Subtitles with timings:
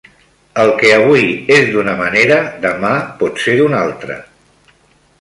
[0.63, 1.21] El que avui
[1.57, 4.21] és d'una manera demà pot ser d'una altra.